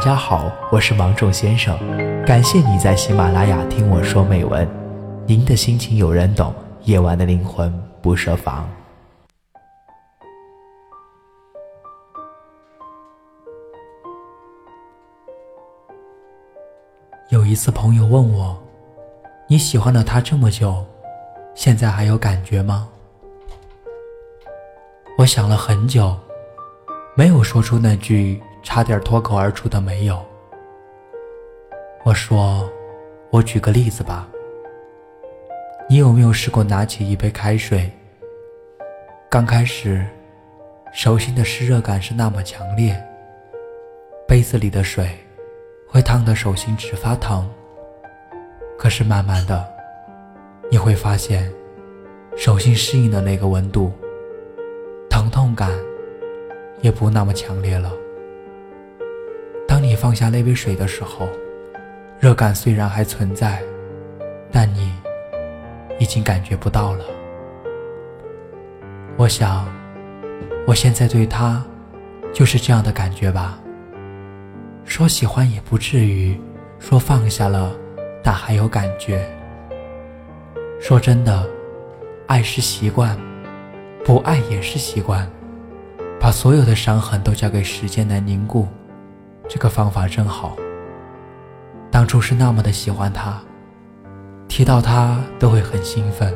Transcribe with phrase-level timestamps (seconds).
[0.00, 1.78] 大家好，我是芒种先生，
[2.24, 4.66] 感谢你在喜马拉雅听我说美文。
[5.26, 7.70] 您的心情有人懂，夜晚的灵魂
[8.00, 8.66] 不设防。
[17.28, 18.58] 有一次，朋友问我
[19.48, 20.82] ：“你喜欢了他这么久，
[21.54, 22.88] 现在还有感觉吗？”
[25.18, 26.16] 我想了很久，
[27.14, 30.20] 没有说出那句差点脱口而出的“没有”。
[32.04, 32.70] 我说
[33.30, 34.28] ：“我举个例子吧，
[35.88, 37.90] 你有没有试过拿起一杯开水？
[39.28, 40.04] 刚开始，
[40.92, 43.00] 手心的湿热感是那么强烈，
[44.26, 45.08] 杯子里的水。”
[45.92, 47.50] 会烫得手心直发疼。
[48.78, 49.68] 可是慢慢的，
[50.70, 51.52] 你会发现，
[52.36, 53.90] 手心适应的那个温度，
[55.10, 55.68] 疼痛感
[56.80, 57.92] 也不那么强烈了。
[60.00, 61.28] 放下那杯水的时候，
[62.18, 63.62] 热感虽然还存在，
[64.50, 64.90] 但你
[65.98, 67.04] 已经感觉不到了。
[69.18, 69.68] 我想，
[70.66, 71.62] 我现在对他
[72.32, 73.60] 就是这样的感觉吧。
[74.86, 76.40] 说喜欢也不至于，
[76.78, 77.70] 说放下了，
[78.24, 79.22] 但还有感觉。
[80.80, 81.46] 说真的，
[82.26, 83.18] 爱是习惯，
[84.02, 85.30] 不爱也是习惯。
[86.18, 88.66] 把所有的伤痕都交给时间来凝固，
[89.50, 90.56] 这个方法真好。
[91.90, 93.42] 当初是那么的喜欢他，
[94.48, 96.32] 提到他都会很兴奋。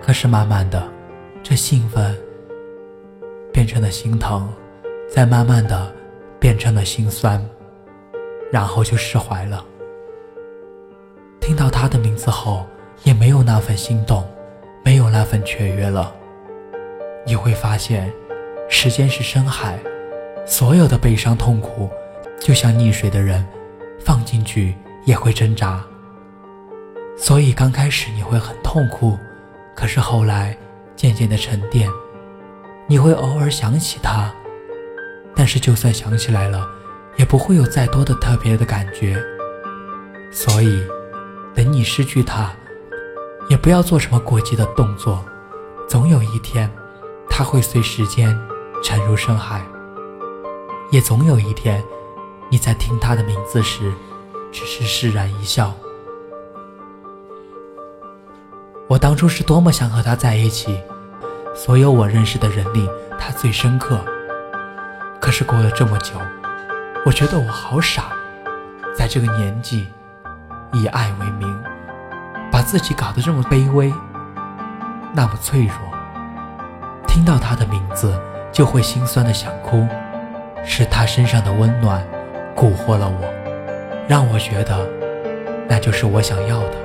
[0.00, 0.82] 可是慢慢的，
[1.42, 2.16] 这兴奋
[3.52, 4.48] 变成了心疼，
[5.12, 5.92] 再慢慢的。
[6.40, 7.42] 变成了心酸，
[8.52, 9.64] 然后就释怀了。
[11.40, 12.66] 听到他的名字后，
[13.02, 14.22] 也没有那份心动，
[14.84, 16.14] 没有那份雀跃了。
[17.24, 18.12] 你会发现，
[18.68, 19.78] 时间是深海，
[20.46, 21.90] 所有的悲伤痛苦，
[22.38, 23.44] 就像溺水的人，
[24.04, 25.82] 放进去也会挣扎。
[27.16, 29.18] 所以刚开始你会很痛苦，
[29.74, 30.56] 可是后来
[30.94, 31.88] 渐渐的沉淀，
[32.86, 34.32] 你会偶尔想起他。
[35.34, 36.64] 但是，就算想起来了，
[37.16, 39.20] 也不会有再多的特别的感觉。
[40.30, 40.80] 所以，
[41.54, 42.52] 等你失去他，
[43.48, 45.24] 也不要做什么过激的动作。
[45.88, 46.70] 总有一天，
[47.28, 48.38] 他会随时间
[48.82, 49.60] 沉入深海。
[50.90, 51.82] 也总有一天，
[52.48, 53.92] 你在听他的名字时，
[54.52, 55.74] 只是释然一笑。
[58.86, 60.80] 我当初是多么想和他在一起，
[61.54, 63.98] 所有我认识的人里，他最深刻。
[65.20, 66.14] 可是过了这么久，
[67.04, 68.12] 我觉得我好傻，
[68.94, 69.88] 在这个年纪，
[70.72, 71.62] 以爱为名，
[72.52, 73.92] 把自己搞得这么卑微，
[75.14, 75.76] 那么脆弱。
[77.08, 78.20] 听到他的名字
[78.52, 79.88] 就会心酸的想哭，
[80.66, 82.04] 是他身上的温暖
[82.56, 84.88] 蛊惑了我，让我觉得
[85.68, 86.76] 那就是我想要的。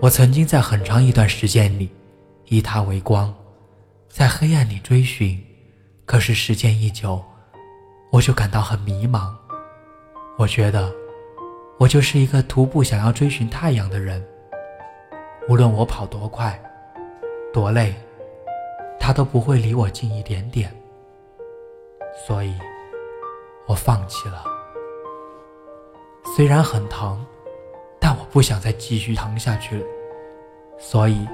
[0.00, 1.90] 我曾经在很长一段时间里，
[2.46, 3.34] 以他为光，
[4.08, 5.38] 在黑暗里追寻。
[6.06, 7.22] 可是时间一久，
[8.10, 9.30] 我就感到很迷茫。
[10.38, 10.90] 我觉得，
[11.78, 14.24] 我就是一个徒步想要追寻太阳的人。
[15.48, 16.58] 无论我跑多快，
[17.52, 17.94] 多累，
[18.98, 20.72] 他都不会离我近一点点。
[22.26, 22.52] 所以，
[23.66, 24.44] 我放弃了。
[26.36, 27.24] 虽然很疼，
[27.98, 29.84] 但我不想再继续疼下去。
[30.78, 31.26] 所以，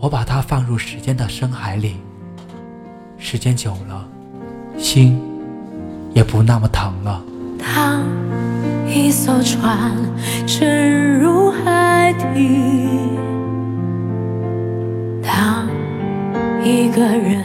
[0.00, 1.96] 我把它放入时间的深海里。
[3.18, 4.08] 时间久了，
[4.78, 5.20] 心
[6.14, 7.22] 也不那么疼了。
[7.58, 8.02] 当
[8.86, 9.92] 一艘船
[10.46, 13.10] 沉入海底，
[15.22, 15.68] 当
[16.64, 17.44] 一个人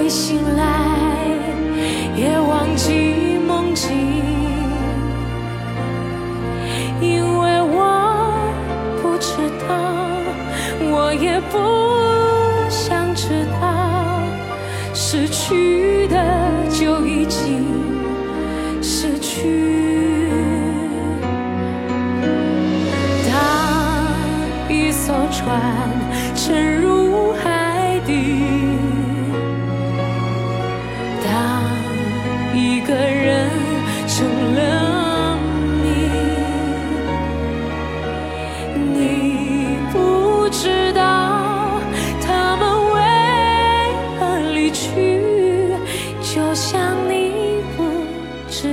[0.00, 0.64] 会醒来，
[2.16, 3.90] 也忘记梦境，
[7.02, 8.50] 因为我
[9.02, 9.36] 不知
[9.68, 9.76] 道，
[10.90, 11.58] 我也不
[12.70, 14.22] 想知道，
[14.94, 16.16] 失去的
[16.70, 17.62] 就已经
[18.80, 20.30] 失去。
[23.28, 23.36] 当
[24.66, 25.60] 一艘船
[26.34, 28.46] 沉入海底，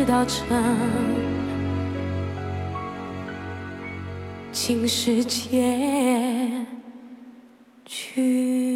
[0.08, 0.42] 道这。
[4.54, 6.66] 请世界
[7.86, 8.67] 去。